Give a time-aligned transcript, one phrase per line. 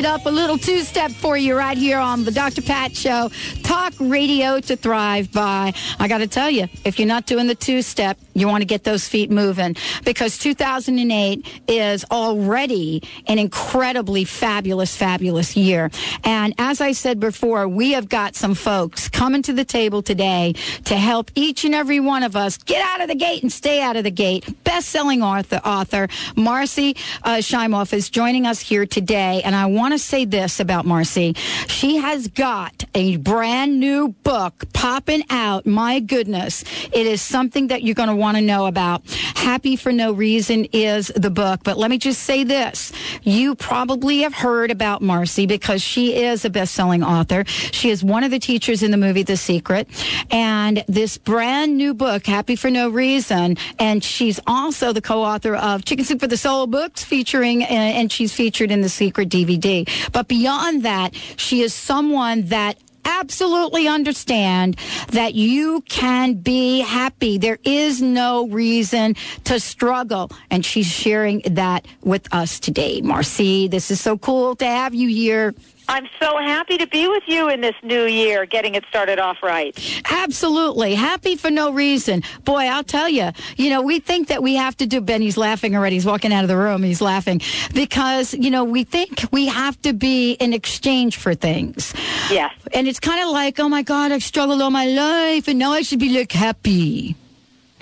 [0.00, 2.62] it up a little two step for you right here on the Dr.
[2.62, 3.30] Pat Show.
[3.62, 5.74] Talk radio to thrive by.
[5.98, 8.66] I got to tell you, if you're not doing the two step, you want to
[8.66, 15.90] get those feet moving because 2008 is already an incredibly fabulous, fabulous year.
[16.24, 20.54] And as I said before, we have got some folks coming to the table today
[20.84, 23.82] to help each and every one of us get out of the gate and stay
[23.82, 24.46] out of the gate.
[24.64, 29.42] Best selling author, author Marcy uh, Shimoff is joining us here today.
[29.44, 31.34] And I want to say this about Marcy.
[31.68, 35.66] She has got a brand new book popping out.
[35.66, 36.64] My goodness.
[36.92, 39.02] It is something that you're going to want to know about.
[39.34, 41.60] Happy for No Reason is the book.
[41.64, 42.92] But let me just say this.
[43.22, 47.44] You probably have heard about Marcy because she is a best selling author.
[47.46, 49.88] She is one of the teachers in the movie The Secret.
[50.30, 55.54] And this brand new book, Happy for No Reason, and she's also the co author
[55.54, 59.28] of Chicken Soup for the Soul books featuring, uh, and she's featured in The Secret
[59.28, 59.88] DVD.
[60.12, 64.76] But beyond that, she is someone that absolutely understand
[65.08, 67.38] that you can be happy.
[67.38, 70.30] There is no reason to struggle.
[70.50, 73.00] And she's sharing that with us today.
[73.00, 75.54] Marcy, this is so cool to have you here.
[75.90, 79.42] I'm so happy to be with you in this new year, getting it started off
[79.42, 79.76] right.
[80.08, 80.94] Absolutely.
[80.94, 82.22] Happy for no reason.
[82.44, 85.74] Boy, I'll tell you, you know, we think that we have to do, Benny's laughing
[85.74, 85.96] already.
[85.96, 86.84] He's walking out of the room.
[86.84, 87.40] He's laughing
[87.74, 91.92] because, you know, we think we have to be in exchange for things.
[92.30, 92.54] Yes.
[92.72, 95.72] And it's kind of like, oh my God, I've struggled all my life and now
[95.72, 97.16] I should be like happy.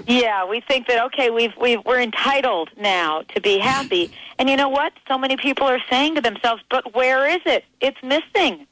[0.09, 4.11] Yeah, we think that okay, we've we've we're entitled now to be happy.
[4.39, 4.95] And you know what?
[5.07, 7.65] So many people are saying to themselves, "But where is it?
[7.83, 8.67] It's missing."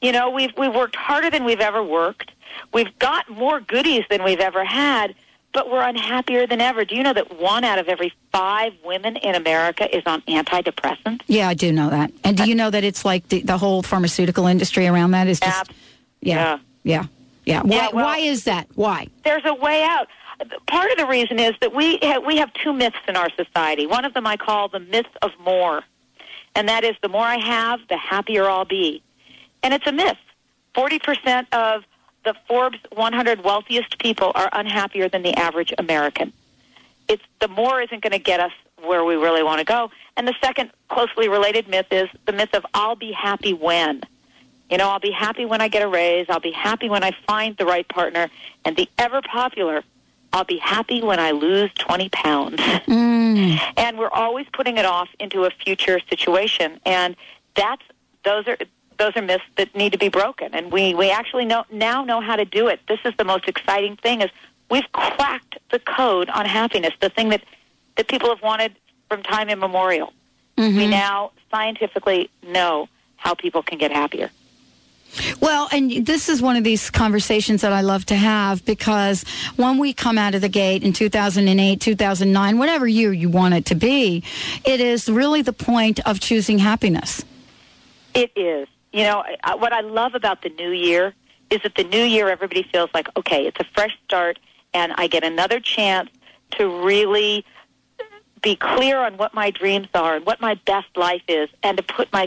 [0.00, 2.32] You know, we've we've worked harder than we've ever worked.
[2.72, 5.14] We've got more goodies than we've ever had,
[5.52, 6.86] but we're unhappier than ever.
[6.86, 11.20] Do you know that one out of every five women in America is on antidepressants?
[11.26, 12.10] Yeah, I do know that.
[12.24, 15.40] And do you know that it's like the, the whole pharmaceutical industry around that is
[15.40, 15.72] just
[16.22, 17.06] yeah, yeah, yeah.
[17.58, 17.76] Why?
[17.76, 18.68] Yeah, well- why is that?
[18.74, 19.08] Why?
[19.24, 20.08] There's a way out.
[20.66, 23.86] Part of the reason is that we have, we have two myths in our society.
[23.86, 25.82] One of them I call the myth of more,
[26.54, 29.02] and that is the more I have, the happier I'll be.
[29.62, 30.16] And it's a myth.
[30.74, 31.84] Forty percent of
[32.24, 36.32] the Forbes 100 wealthiest people are unhappier than the average American.
[37.08, 38.52] It's the more isn't going to get us
[38.82, 39.90] where we really want to go.
[40.16, 44.02] And the second closely related myth is the myth of I'll be happy when.
[44.70, 46.26] You know, I'll be happy when I get a raise.
[46.28, 48.30] I'll be happy when I find the right partner.
[48.64, 49.82] And the ever popular,
[50.32, 52.58] I'll be happy when I lose 20 pounds.
[52.58, 53.58] Mm.
[53.76, 56.78] And we're always putting it off into a future situation.
[56.84, 57.16] And
[57.56, 57.82] that's,
[58.24, 58.56] those are,
[58.98, 60.54] those are myths that need to be broken.
[60.54, 62.80] And we, we actually know, now know how to do it.
[62.86, 64.30] This is the most exciting thing is
[64.70, 67.42] we've cracked the code on happiness, the thing that,
[67.96, 68.76] that people have wanted
[69.08, 70.12] from time immemorial.
[70.56, 70.90] We mm-hmm.
[70.90, 74.30] now scientifically know how people can get happier.
[75.40, 79.24] Well, and this is one of these conversations that I love to have because
[79.56, 83.66] when we come out of the gate in 2008, 2009, whatever year you want it
[83.66, 84.22] to be,
[84.64, 87.24] it is really the point of choosing happiness.
[88.14, 88.68] It is.
[88.92, 89.24] You know,
[89.58, 91.14] what I love about the new year
[91.50, 94.38] is that the new year everybody feels like, okay, it's a fresh start
[94.72, 96.10] and I get another chance
[96.52, 97.44] to really
[98.42, 101.82] be clear on what my dreams are and what my best life is and to
[101.82, 102.26] put my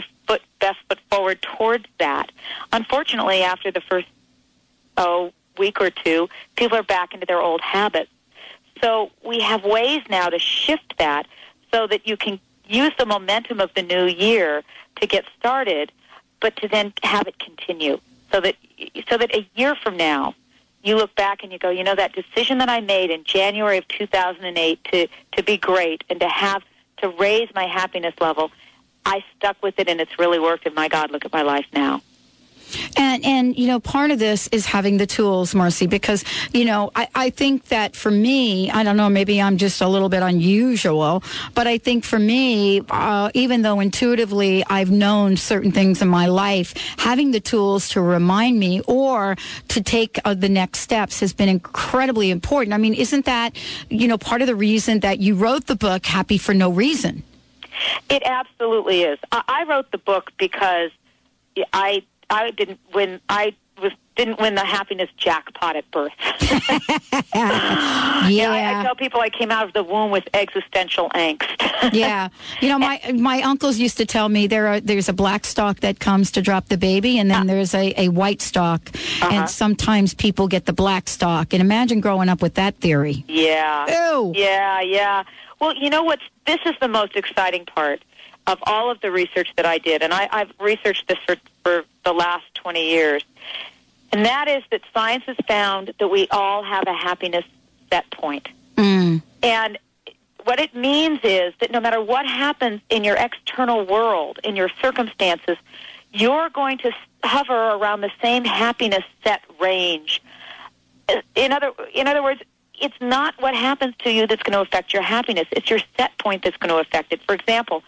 [0.64, 2.32] best foot forward towards that.
[2.72, 4.08] Unfortunately, after the first
[4.96, 8.10] oh week or two, people are back into their old habits.
[8.82, 11.26] So we have ways now to shift that
[11.70, 14.62] so that you can use the momentum of the new year
[15.00, 15.92] to get started,
[16.40, 18.00] but to then have it continue
[18.32, 18.56] so that
[19.08, 20.34] so that a year from now
[20.82, 23.78] you look back and you go, you know, that decision that I made in January
[23.78, 26.62] of 2008 to to be great and to have
[26.98, 28.50] to raise my happiness level,
[29.04, 30.66] I stuck with it and it's really worked.
[30.66, 32.02] And my God, look at my life now.
[32.96, 36.90] And and you know, part of this is having the tools, Marcy, because you know,
[36.94, 40.22] I, I think that for me, I don't know, maybe I'm just a little bit
[40.22, 41.22] unusual,
[41.54, 46.26] but I think for me, uh, even though intuitively I've known certain things in my
[46.26, 49.36] life, having the tools to remind me or
[49.68, 52.74] to take uh, the next steps has been incredibly important.
[52.74, 53.56] I mean, isn't that
[53.88, 57.22] you know part of the reason that you wrote the book "Happy for No Reason"?
[58.08, 59.18] It absolutely is.
[59.32, 60.90] I, I wrote the book because
[61.72, 63.20] I I didn't win.
[63.28, 66.12] I was didn't win the happiness jackpot at birth.
[67.34, 67.48] Yeah.
[68.24, 71.44] You know, I, I tell people I came out of the womb with existential angst.
[71.92, 72.30] yeah,
[72.62, 75.80] you know, my my uncles used to tell me there are there's a black stalk
[75.80, 77.44] that comes to drop the baby, and then ah.
[77.44, 78.88] there's a, a white stalk,
[79.20, 79.46] and uh-huh.
[79.46, 81.52] sometimes people get the black stalk.
[81.52, 83.26] And imagine growing up with that theory.
[83.28, 84.14] yeah.
[84.14, 84.32] Ew.
[84.34, 85.24] Yeah, yeah.
[85.60, 86.18] Well, you know what?
[86.46, 88.02] This is the most exciting part.
[88.46, 91.84] of all of the research that I did, and I, I've researched this for, for
[92.04, 93.24] the last 20 years,
[94.12, 97.44] and that is that science has found that we all have a happiness
[97.90, 98.48] set point.
[98.76, 99.22] Mm.
[99.42, 99.78] And
[100.44, 104.70] what it means is that no matter what happens in your external world, in your
[104.82, 105.56] circumstances,
[106.12, 106.92] you're going to
[107.24, 110.22] hover around the same happiness set range.
[111.34, 112.40] In other, in other words,
[112.80, 115.46] it's not what happens to you that's going to affect your happiness.
[115.52, 117.22] It's your set point that's going to affect it.
[117.22, 117.82] For example,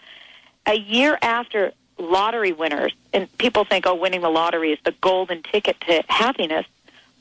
[0.65, 5.43] a year after lottery winners, and people think, oh, winning the lottery is the golden
[5.43, 6.65] ticket to happiness.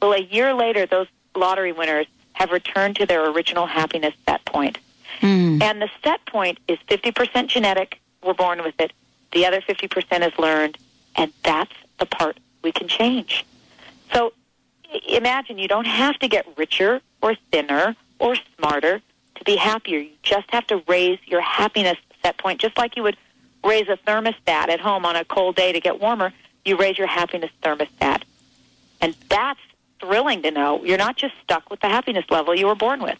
[0.00, 4.78] Well, a year later, those lottery winners have returned to their original happiness set point.
[5.20, 5.62] Mm.
[5.62, 8.92] And the set point is 50% genetic, we're born with it.
[9.32, 10.76] The other 50% is learned,
[11.16, 13.46] and that's the part we can change.
[14.12, 14.32] So
[15.08, 19.00] imagine you don't have to get richer or thinner or smarter
[19.34, 19.98] to be happier.
[19.98, 23.16] You just have to raise your happiness set point, just like you would
[23.64, 26.32] raise a thermostat at home on a cold day to get warmer.
[26.64, 28.22] You raise your happiness thermostat.
[29.00, 29.60] And that's
[30.00, 33.18] thrilling to know you're not just stuck with the happiness level you were born with.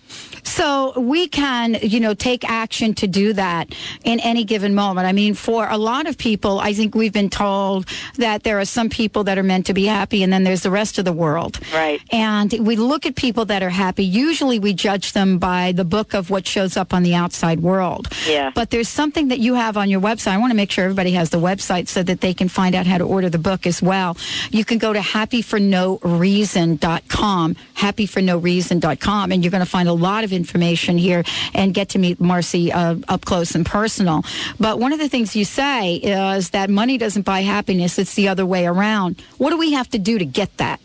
[0.56, 3.75] So we can, you know, take action to do that
[4.05, 5.06] in any given moment.
[5.06, 7.87] I mean, for a lot of people, I think we've been told
[8.17, 10.70] that there are some people that are meant to be happy and then there's the
[10.70, 11.61] rest of the world.
[11.75, 12.00] Right.
[12.11, 14.05] And we look at people that are happy.
[14.05, 18.08] Usually we judge them by the book of what shows up on the outside world.
[18.26, 18.50] Yeah.
[18.55, 20.32] But there's something that you have on your website.
[20.32, 22.87] I want to make sure everybody has the website so that they can find out
[22.87, 24.17] how to order the book as well.
[24.50, 30.96] You can go to happyfornoreason.com, happyfornoreason.com, and you're going to find a lot of information
[30.96, 34.22] here and get to meet Marcy uh, up close and personal.
[34.60, 38.28] But one of the things you say is that money doesn't buy happiness, it's the
[38.28, 39.20] other way around.
[39.38, 40.81] What do we have to do to get that?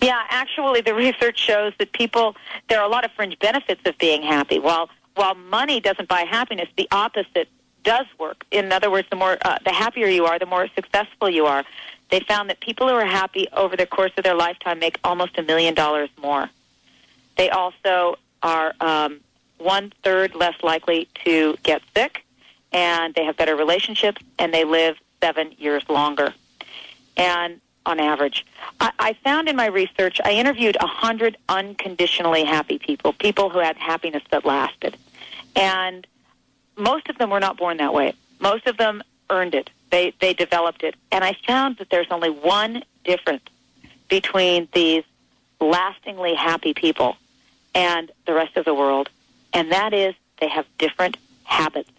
[0.00, 2.36] Yeah, actually, the research shows that people
[2.68, 4.58] there are a lot of fringe benefits of being happy.
[4.58, 7.48] While while money doesn't buy happiness, the opposite
[7.82, 8.44] does work.
[8.50, 11.64] In other words, the more uh, the happier you are, the more successful you are.
[12.10, 15.38] They found that people who are happy over the course of their lifetime make almost
[15.38, 16.48] a million dollars more.
[17.36, 19.20] They also are um,
[19.58, 22.24] one third less likely to get sick,
[22.70, 26.32] and they have better relationships, and they live seven years longer.
[27.16, 28.46] And on average.
[28.80, 33.76] I, I found in my research, I interviewed 100 unconditionally happy people, people who had
[33.76, 34.96] happiness that lasted.
[35.54, 36.06] And
[36.76, 38.14] most of them were not born that way.
[38.40, 39.70] Most of them earned it.
[39.90, 40.94] They, they developed it.
[41.12, 43.44] And I found that there's only one difference
[44.08, 45.04] between these
[45.60, 47.16] lastingly happy people
[47.74, 49.08] and the rest of the world,
[49.52, 51.90] and that is they have different habits.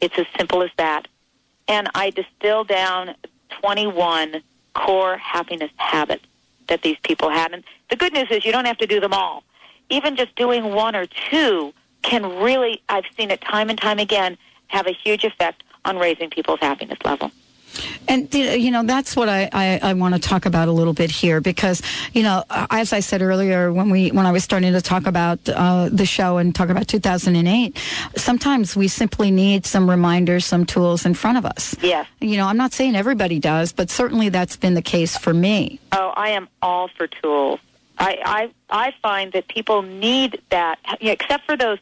[0.00, 1.08] It's as simple as that.
[1.68, 3.14] And I distilled down
[3.48, 4.42] 21
[4.74, 6.24] core happiness habits
[6.68, 7.52] that these people had.
[7.52, 9.42] And the good news is you don't have to do them all.
[9.88, 11.72] Even just doing one or two
[12.02, 14.36] can really, I've seen it time and time again,
[14.68, 17.30] have a huge effect on raising people's happiness level.
[18.08, 21.10] And you know that's what I, I, I, want to talk about a little bit
[21.10, 21.82] here because
[22.12, 25.40] you know as I said earlier when we when I was starting to talk about
[25.48, 27.76] uh, the show and talk about 2008,
[28.16, 31.74] sometimes we simply need some reminders, some tools in front of us.
[31.82, 32.06] Yes.
[32.20, 35.80] You know I'm not saying everybody does, but certainly that's been the case for me.
[35.92, 37.60] Oh, I am all for tools.
[37.98, 41.78] I I, I find that people need that, except for those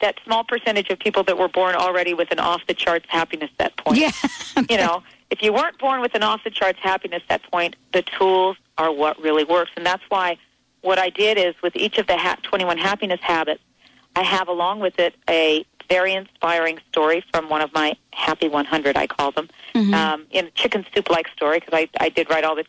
[0.00, 3.50] that small percentage of people that were born already with an off the charts happiness
[3.58, 3.98] set point.
[3.98, 4.12] Yeah.
[4.68, 8.02] you know if you weren't born with an off the charts happiness that point, the
[8.02, 9.70] tools are what really works.
[9.76, 10.38] And that's why
[10.82, 13.62] what I did is with each of the ha- 21 happiness habits,
[14.14, 18.96] I have along with it a very inspiring story from one of my happy 100,
[18.96, 19.94] I call them, mm-hmm.
[19.94, 22.64] um, in a chicken soup like story, because I, I did write all the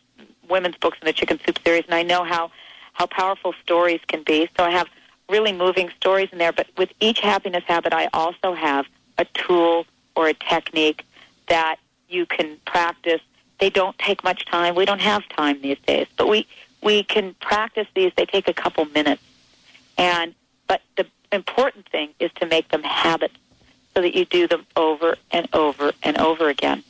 [0.48, 2.50] women's books in the chicken soup series, and I know how,
[2.92, 4.48] how powerful stories can be.
[4.56, 4.88] So I have
[5.28, 6.52] really moving stories in there.
[6.52, 8.86] But with each happiness habit, I also have
[9.18, 9.86] a tool
[10.16, 11.04] or a technique
[11.48, 11.76] that
[12.08, 13.20] you can practice.
[13.58, 14.74] They don't take much time.
[14.74, 16.46] We don't have time these days, but we
[16.82, 18.12] we can practice these.
[18.16, 19.22] They take a couple minutes,
[19.96, 20.34] and
[20.66, 23.34] but the important thing is to make them habits
[23.94, 26.84] so that you do them over and over and over again.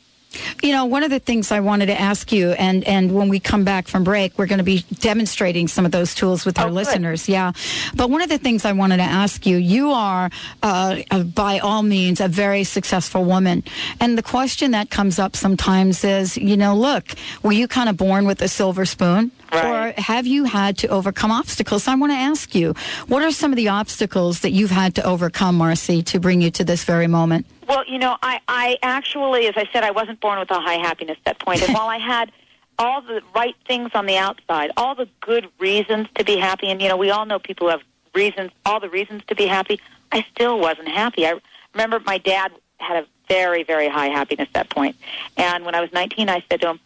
[0.61, 3.39] You know, one of the things I wanted to ask you, and, and when we
[3.39, 6.63] come back from break, we're going to be demonstrating some of those tools with oh,
[6.63, 6.75] our good.
[6.75, 7.27] listeners.
[7.27, 7.53] Yeah.
[7.95, 10.29] But one of the things I wanted to ask you, you are,
[10.61, 13.63] uh, by all means, a very successful woman.
[13.99, 17.05] And the question that comes up sometimes is, you know, look,
[17.41, 19.31] were you kind of born with a silver spoon?
[19.51, 19.97] Right.
[19.97, 21.87] Or have you had to overcome obstacles?
[21.87, 22.75] I want to ask you,
[23.07, 26.51] what are some of the obstacles that you've had to overcome, Marcy, to bring you
[26.51, 27.45] to this very moment?
[27.67, 30.77] Well, you know, I, I actually, as I said, I wasn't born with a high
[30.77, 31.61] happiness set point.
[31.67, 32.31] And while I had
[32.77, 36.81] all the right things on the outside, all the good reasons to be happy, and,
[36.81, 37.81] you know, we all know people who have
[38.15, 39.79] reasons, all the reasons to be happy,
[40.11, 41.27] I still wasn't happy.
[41.27, 41.39] I
[41.73, 44.95] remember my dad had a very, very high happiness at that point.
[45.37, 46.79] And when I was 19, I said to him,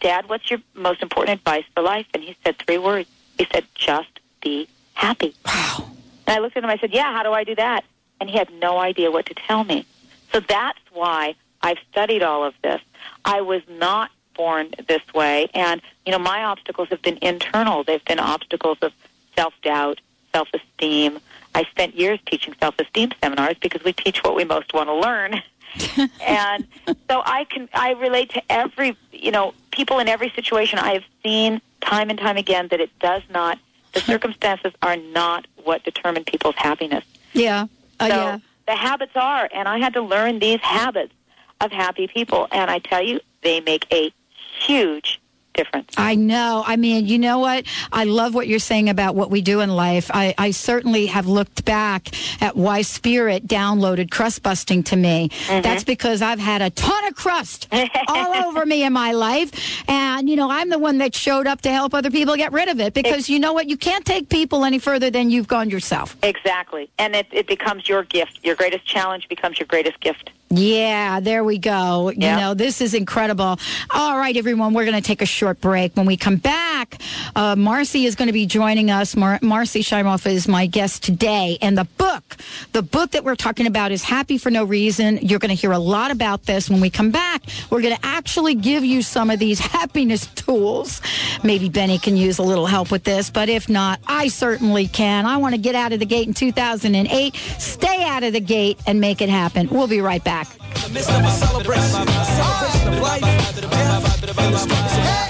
[0.00, 2.06] Dad, what's your most important advice for life?
[2.14, 3.08] And he said three words.
[3.38, 5.34] He said, just be happy.
[5.46, 5.90] Wow.
[6.26, 7.84] And I looked at him, I said, yeah, how do I do that?
[8.20, 9.86] And he had no idea what to tell me.
[10.32, 12.80] So that's why I've studied all of this.
[13.24, 15.48] I was not born this way.
[15.54, 17.84] And, you know, my obstacles have been internal.
[17.84, 18.92] They've been obstacles of
[19.36, 20.00] self-doubt,
[20.32, 21.18] self-esteem.
[21.54, 25.42] I spent years teaching self-esteem seminars because we teach what we most want to learn.
[26.26, 26.66] and
[27.08, 30.78] so I can I relate to every you know people in every situation.
[30.78, 33.58] I have seen time and time again that it does not
[33.92, 37.04] the circumstances are not what determine people's happiness.
[37.32, 37.66] Yeah.
[37.98, 38.38] Uh, so yeah.
[38.66, 41.12] the habits are, and I had to learn these habits
[41.60, 44.12] of happy people, and I tell you, they make a
[44.60, 45.20] huge
[45.54, 45.92] difference.
[45.96, 46.62] I know.
[46.66, 47.66] I mean, you know what?
[47.92, 50.10] I love what you're saying about what we do in life.
[50.12, 52.08] I, I certainly have looked back
[52.42, 55.28] at why Spirit downloaded crust busting to me.
[55.28, 55.62] Mm-hmm.
[55.62, 57.68] That's because I've had a ton of crust
[58.08, 59.88] all over me in my life.
[59.88, 62.68] And, you know, I'm the one that showed up to help other people get rid
[62.68, 63.68] of it because you know what?
[63.68, 66.16] You can't take people any further than you've gone yourself.
[66.22, 66.90] Exactly.
[66.98, 68.40] And it, it becomes your gift.
[68.42, 70.30] Your greatest challenge becomes your greatest gift.
[70.52, 72.10] Yeah, there we go.
[72.10, 73.60] You know, this is incredible.
[73.88, 75.96] All right, everyone, we're going to take a short break.
[75.96, 77.00] When we come back,
[77.36, 79.14] uh, Marcy is going to be joining us.
[79.14, 81.56] Mar- Marcy Shimoff is my guest today.
[81.62, 82.36] And the book,
[82.72, 85.18] the book that we're talking about is Happy for No Reason.
[85.18, 86.68] You're going to hear a lot about this.
[86.68, 91.00] When we come back, we're going to actually give you some of these happiness tools.
[91.44, 95.26] Maybe Benny can use a little help with this, but if not, I certainly can.
[95.26, 98.80] I want to get out of the gate in 2008, stay out of the gate,
[98.88, 99.68] and make it happen.
[99.68, 100.39] We'll be right back.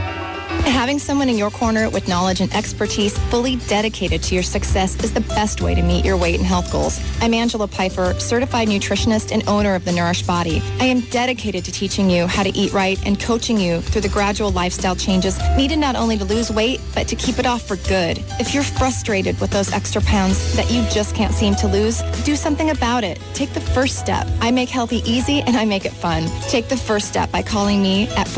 [0.68, 5.12] Having someone in your corner with knowledge and expertise fully dedicated to your success is
[5.12, 7.00] the best way to meet your weight and health goals.
[7.20, 10.62] I'm Angela Pfeiffer, certified nutritionist and owner of The Nourished Body.
[10.78, 14.08] I am dedicated to teaching you how to eat right and coaching you through the
[14.08, 17.76] gradual lifestyle changes needed not only to lose weight, but to keep it off for
[17.88, 18.22] good.
[18.38, 22.36] If you're frustrated with those extra pounds that you just can't seem to lose, do
[22.36, 23.20] something about it.
[23.34, 24.28] Take the first step.
[24.40, 26.28] I make healthy easy and I make it fun.
[26.48, 28.28] Take the first step by calling me at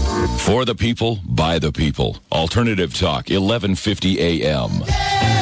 [0.39, 2.17] For the people, by the people.
[2.31, 5.40] Alternative Talk, 1150 AM.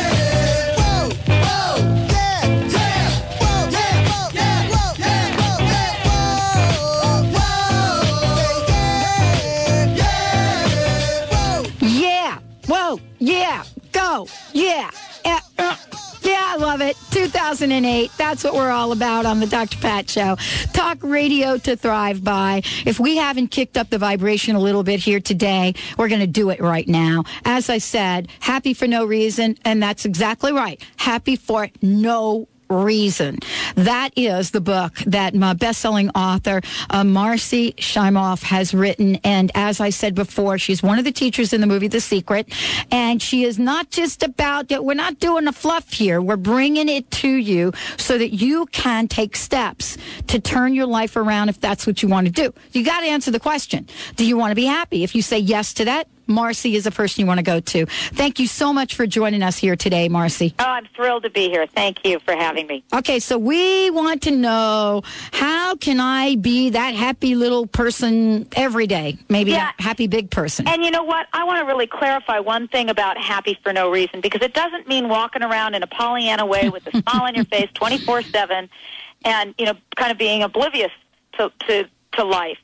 [17.59, 18.11] 2008.
[18.17, 19.77] That's what we're all about on the Dr.
[19.79, 20.37] Pat Show.
[20.71, 22.61] Talk radio to thrive by.
[22.85, 26.27] If we haven't kicked up the vibration a little bit here today, we're going to
[26.27, 27.25] do it right now.
[27.43, 29.57] As I said, happy for no reason.
[29.65, 30.81] And that's exactly right.
[30.95, 33.39] Happy for no reason.
[33.75, 39.15] That is the book that my best-selling author uh, Marcy Shimoff has written.
[39.23, 42.47] And as I said before, she's one of the teachers in the movie The Secret.
[42.91, 44.83] And she is not just about that.
[44.85, 46.21] We're not doing a fluff here.
[46.21, 49.97] We're bringing it to you so that you can take steps
[50.27, 52.53] to turn your life around if that's what you want to do.
[52.71, 53.87] You got to answer the question.
[54.15, 55.03] Do you want to be happy?
[55.03, 57.85] If you say yes to that, Marcy is a person you want to go to.
[57.87, 60.53] Thank you so much for joining us here today, Marcy.
[60.59, 61.65] Oh, I'm thrilled to be here.
[61.67, 62.83] Thank you for having me.
[62.93, 68.85] Okay, so we want to know how can I be that happy little person every
[68.87, 69.17] day?
[69.27, 69.57] Maybe Yeah.
[69.65, 70.67] that happy big person.
[70.67, 71.27] And you know what?
[71.33, 74.87] I want to really clarify one thing about happy for no reason because it doesn't
[74.87, 78.69] mean walking around in a Pollyanna way with a smile on your face 24 7
[79.25, 80.91] and, you know, kind of being oblivious
[81.37, 82.57] to, to, to life.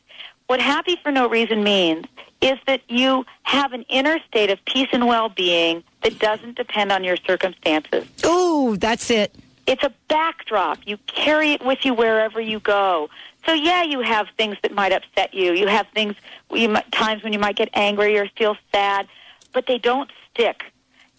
[0.48, 2.06] What happy for no reason means
[2.46, 6.92] is that you have an inner state of peace and well being that doesn't depend
[6.92, 8.06] on your circumstances.
[8.24, 9.34] Ooh, that's it.
[9.66, 10.78] It's a backdrop.
[10.86, 13.10] You carry it with you wherever you go.
[13.48, 15.54] So yeah, you have things that might upset you.
[15.54, 16.16] You have things
[16.52, 19.08] you might, times when you might get angry or feel sad,
[19.54, 20.66] but they don't stick.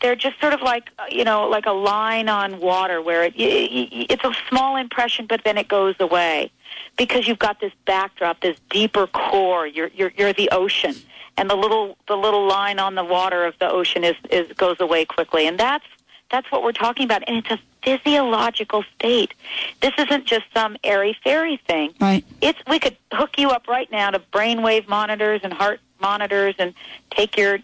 [0.00, 3.34] They're just sort of like uh, you know, like a line on water where it,
[3.36, 6.52] y- it's a small impression, but then it goes away
[6.96, 9.66] because you've got this backdrop, this deeper core.
[9.66, 10.94] You're you're, you're the ocean,
[11.36, 14.80] and the little the little line on the water of the ocean is, is goes
[14.80, 15.84] away quickly, and that's
[16.30, 19.32] that's what we're talking about, and it's a physiological state.
[19.80, 21.92] This isn't just some airy fairy thing.
[22.00, 22.24] Right.
[22.40, 26.74] It's we could hook you up right now to brainwave monitors and heart monitors, and
[27.10, 27.58] take your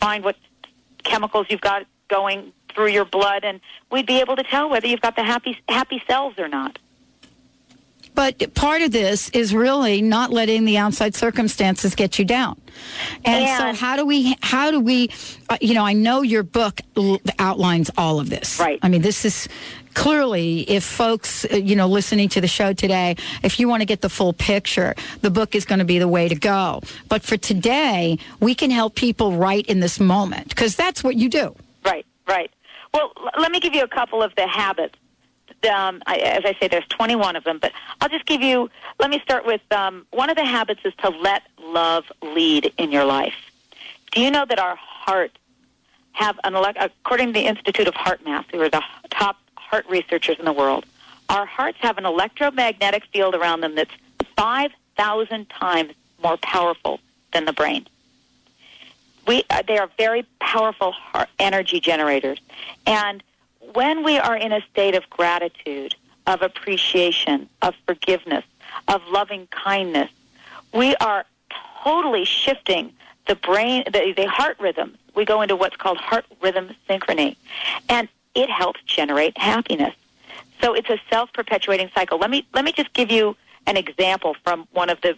[0.00, 0.36] find what
[1.02, 3.60] chemicals you've got going through your blood, and
[3.90, 6.78] we'd be able to tell whether you've got the happy happy cells or not.
[8.14, 12.60] But part of this is really not letting the outside circumstances get you down.
[13.24, 15.10] And, And- so how do we how do we
[15.48, 18.58] uh, you know I know your book l- outlines all of this.
[18.60, 18.78] Right.
[18.82, 19.48] I mean this is
[19.94, 23.86] clearly if folks uh, you know listening to the show today if you want to
[23.86, 26.80] get the full picture the book is going to be the way to go.
[27.08, 31.28] But for today we can help people right in this moment because that's what you
[31.28, 31.54] do.
[31.84, 32.50] Right, right.
[32.92, 34.94] Well, l- let me give you a couple of the habits.
[35.66, 38.70] Um, I, as I say, there's 21 of them, but I'll just give you.
[38.98, 42.92] Let me start with um, one of the habits is to let love lead in
[42.92, 43.34] your life.
[44.12, 45.36] Do you know that our hearts
[46.12, 50.38] have an elec according to the Institute of HeartMath, who are the top heart researchers
[50.38, 50.86] in the world,
[51.28, 53.90] our hearts have an electromagnetic field around them that's
[54.36, 57.00] 5,000 times more powerful
[57.32, 57.86] than the brain
[59.26, 60.94] we uh, they are very powerful
[61.38, 62.38] energy generators
[62.86, 63.22] and
[63.72, 65.94] when we are in a state of gratitude
[66.26, 68.44] of appreciation of forgiveness
[68.88, 70.10] of loving kindness
[70.72, 71.24] we are
[71.84, 72.92] totally shifting
[73.26, 74.96] the brain the, the heart rhythm.
[75.14, 77.36] We go into what's called heart rhythm synchrony
[77.88, 79.94] and it helps generate happiness.
[80.60, 82.18] So it's a self-perpetuating cycle.
[82.18, 85.16] Let me let me just give you an example from one of the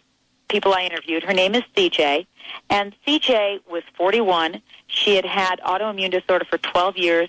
[0.48, 1.22] people I interviewed.
[1.22, 2.26] Her name is CJ,
[2.70, 4.62] and CJ was 41.
[4.86, 7.28] She had had autoimmune disorder for 12 years.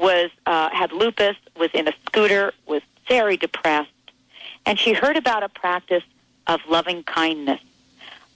[0.00, 1.36] Was uh, had lupus.
[1.56, 2.52] Was in a scooter.
[2.66, 3.90] Was very depressed,
[4.64, 6.02] and she heard about a practice
[6.46, 7.60] of loving kindness,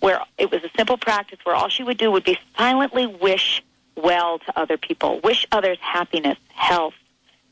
[0.00, 3.62] where it was a simple practice where all she would do would be silently wish
[3.96, 6.94] well to other people, wish others happiness, health,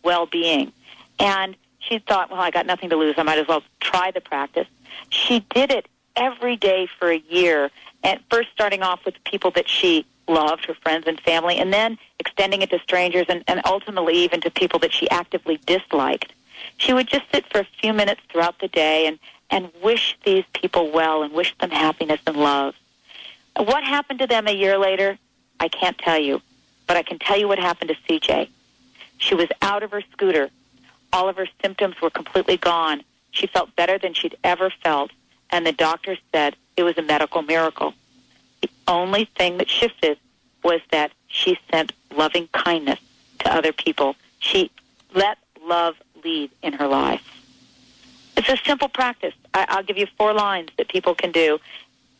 [0.02, 0.72] well-being,
[1.18, 3.14] and she thought, well, I got nothing to lose.
[3.18, 4.66] I might as well try the practice.
[5.10, 5.86] She did it
[6.18, 7.70] every day for a year,
[8.02, 11.96] and first starting off with people that she loved, her friends and family, and then
[12.18, 16.33] extending it to strangers and, and ultimately even to people that she actively disliked.
[16.76, 20.44] She would just sit for a few minutes throughout the day and, and wish these
[20.52, 22.74] people well and wish them happiness and love.
[23.57, 25.18] What happened to them a year later?
[25.61, 26.42] I can't tell you,
[26.87, 28.48] but I can tell you what happened to CJ.
[29.18, 30.50] She was out of her scooter.
[31.12, 33.02] All of her symptoms were completely gone.
[33.31, 35.11] She felt better than she'd ever felt
[35.50, 37.94] and the doctor said it was a medical miracle.
[38.62, 40.18] The only thing that shifted
[40.64, 42.98] was that she sent loving kindness
[43.40, 44.16] to other people.
[44.38, 44.70] She
[45.14, 47.22] let love lead in her life.
[48.37, 49.34] It's a simple practice.
[49.54, 51.58] I, I'll give you four lines that people can do.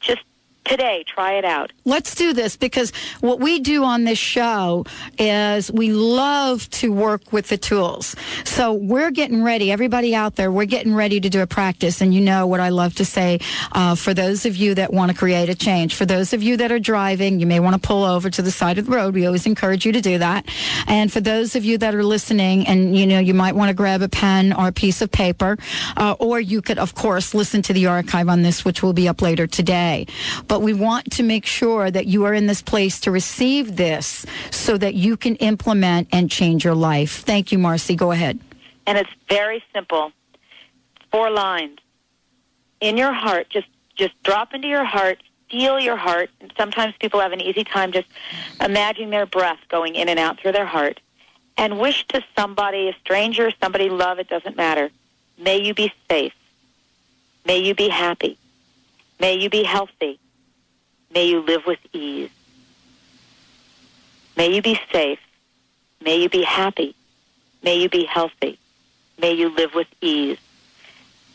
[0.01, 0.23] Just
[0.69, 1.73] Today, try it out.
[1.87, 4.85] Let's do this because what we do on this show
[5.19, 8.15] is we love to work with the tools.
[8.45, 9.73] So we're getting ready.
[9.73, 12.03] Everybody out there, we're getting ready to do a practice.
[12.03, 13.41] And you know what I love to say
[13.73, 15.95] uh, for those of you that want to create a change.
[15.95, 18.51] For those of you that are driving, you may want to pull over to the
[18.51, 19.15] side of the road.
[19.15, 20.47] We always encourage you to do that.
[20.87, 23.75] And for those of you that are listening, and you know, you might want to
[23.75, 25.57] grab a pen or a piece of paper,
[25.97, 29.09] uh, or you could, of course, listen to the archive on this, which will be
[29.09, 30.07] up later today.
[30.47, 34.27] But we want to make sure that you are in this place to receive this
[34.51, 37.23] so that you can implement and change your life.
[37.23, 37.95] Thank you, Marcy.
[37.97, 38.41] Go ahead.
[38.87, 40.13] And it's very simple.
[41.11, 41.79] Four lines.
[42.81, 43.67] In your heart, just
[43.97, 46.31] just drop into your heart, feel your heart.
[46.57, 48.07] Sometimes people have an easy time just
[48.61, 51.01] imagining their breath going in and out through their heart.
[51.57, 54.91] And wish to somebody, a stranger, somebody love, it doesn't matter.
[55.37, 56.33] May you be safe.
[57.45, 58.39] May you be happy.
[59.19, 60.21] May you be healthy.
[61.13, 62.31] May you live with ease.
[64.37, 65.19] May you be safe.
[66.01, 66.95] May you be happy.
[67.63, 68.59] May you be healthy.
[69.21, 70.39] May you live with ease.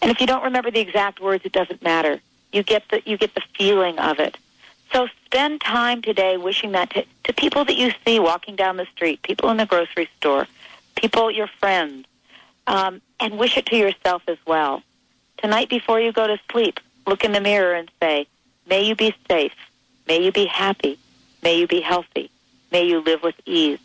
[0.01, 2.19] And if you don't remember the exact words, it doesn't matter.
[2.51, 4.37] You get the you get the feeling of it.
[4.91, 8.85] So spend time today wishing that to, to people that you see walking down the
[8.95, 10.47] street, people in the grocery store,
[10.95, 12.05] people your friends,
[12.67, 14.83] um, and wish it to yourself as well.
[15.37, 18.27] Tonight, before you go to sleep, look in the mirror and say,
[18.67, 19.53] "May you be safe.
[20.07, 20.97] May you be happy.
[21.41, 22.29] May you be healthy.
[22.71, 23.79] May you live with ease."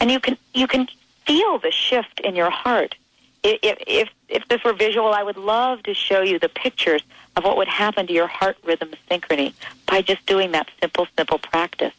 [0.00, 0.88] And you can you can
[1.26, 2.94] feel the shift in your heart.
[3.42, 7.02] If, if if this were visual, I would love to show you the pictures
[7.36, 9.52] of what would happen to your heart rhythm synchrony
[9.86, 11.94] by just doing that simple, simple practice.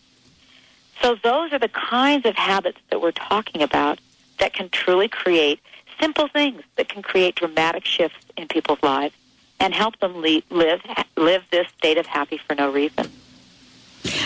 [1.01, 3.99] So those are the kinds of habits that we're talking about
[4.39, 5.59] that can truly create
[5.99, 9.15] simple things that can create dramatic shifts in people's lives
[9.59, 10.81] and help them live
[11.15, 13.11] live this state of happy for no reason.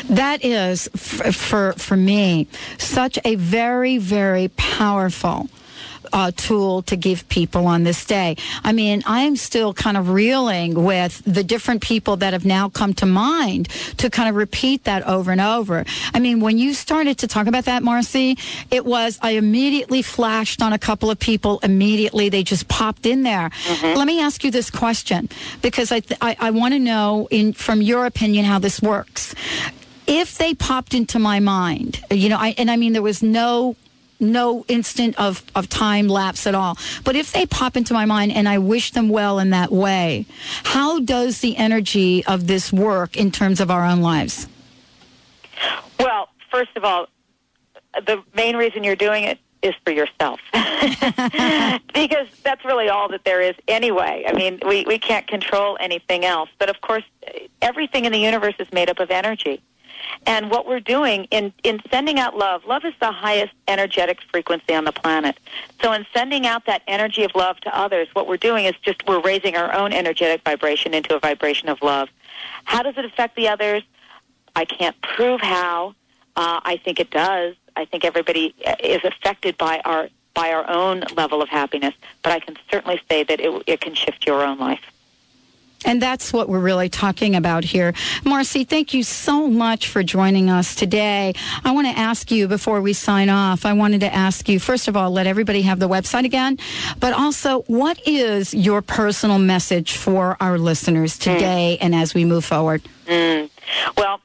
[0.06, 5.50] That is, f- for for me, such a very very powerful.
[6.12, 8.36] Uh, tool to give people on this day.
[8.64, 12.94] I mean, I'm still kind of reeling with the different people that have now come
[12.96, 15.86] to mind to kind of repeat that over and over.
[16.14, 18.38] I mean, when you started to talk about that, Marcy,
[18.70, 22.30] it was, I immediately flashed on a couple of people immediately.
[22.30, 23.50] They just popped in there.
[23.82, 25.30] Let me ask you this question
[25.62, 29.34] because I, th- I, I want to know in, from your opinion how this works
[30.06, 33.78] if they popped into my mind, you know, I, and I mean, there was no
[34.24, 36.78] no instant of, of time lapse at all.
[37.04, 40.26] But if they pop into my mind and I wish them well in that way,
[40.64, 44.48] how does the energy of this work in terms of our own lives?
[46.00, 47.08] Well, first of all,
[47.94, 50.40] the main reason you're doing it is for yourself.
[51.94, 54.26] because that's really all that there is anyway.
[54.28, 56.50] I mean, we, we can't control anything else.
[56.60, 57.04] But of course,
[57.62, 59.62] everything in the universe is made up of energy.
[60.26, 64.74] And what we're doing in, in sending out love, love is the highest energetic frequency
[64.74, 65.38] on the planet.
[65.82, 69.06] So in sending out that energy of love to others, what we're doing is just
[69.08, 72.10] we're raising our own energetic vibration into a vibration of love.
[72.64, 73.84] How does it affect the others?
[74.56, 75.96] I can't prove how.
[76.36, 77.56] Uh, I think it does.
[77.76, 82.40] I think everybody is affected by our by our own level of happiness, but I
[82.40, 84.82] can certainly say that it, it can shift your own life.
[85.86, 87.94] And that's what we're really talking about here.
[88.24, 91.34] Marcy, thank you so much for joining us today.
[91.64, 94.88] I want to ask you before we sign off, I wanted to ask you, first
[94.88, 96.58] of all, let everybody have the website again,
[97.00, 102.46] but also, what is your personal message for our listeners today and as we move
[102.46, 102.82] forward?
[103.06, 103.50] Mm.
[103.98, 104.22] Well,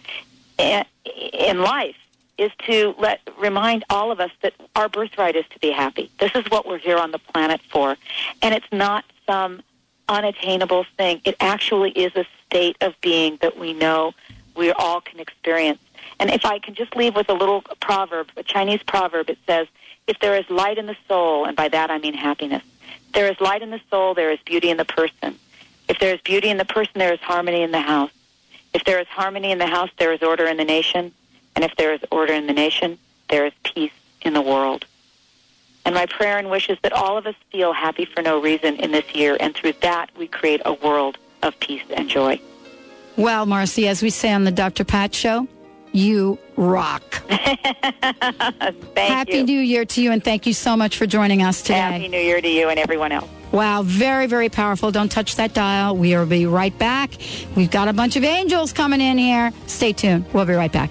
[0.59, 0.83] eh,
[1.33, 1.95] in life
[2.37, 6.11] is to let remind all of us that our birthright is to be happy.
[6.19, 7.97] This is what we're here on the planet for,
[8.43, 9.63] and it's not some
[10.07, 11.21] unattainable thing.
[11.25, 14.13] It actually is a state of being that we know
[14.55, 15.79] we all can experience.
[16.19, 19.67] And if I can just leave with a little proverb, a Chinese proverb, it says,
[20.07, 22.63] if there is light in the soul, and by that I mean happiness,
[23.13, 25.37] there is light in the soul, there is beauty in the person.
[25.87, 28.11] If there is beauty in the person, there is harmony in the house.
[28.73, 31.11] If there is harmony in the house, there is order in the nation.
[31.55, 33.91] And if there is order in the nation, there is peace
[34.21, 34.85] in the world.
[35.85, 38.75] And my prayer and wish is that all of us feel happy for no reason
[38.75, 42.39] in this year, and through that we create a world of peace and joy.
[43.15, 44.83] Well, Marcy, as we say on the Dr.
[44.83, 45.47] Pat Show,
[45.97, 47.03] you rock.
[47.27, 49.43] Thank Happy you.
[49.43, 51.79] New Year to you, and thank you so much for joining us today.
[51.79, 53.29] Happy New Year to you and everyone else.
[53.51, 54.91] Wow, very, very powerful.
[54.91, 55.95] Don't touch that dial.
[55.95, 57.11] We'll be right back.
[57.55, 59.51] We've got a bunch of angels coming in here.
[59.67, 60.25] Stay tuned.
[60.33, 60.89] We'll be right back.